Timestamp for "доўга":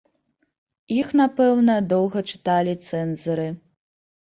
1.93-2.25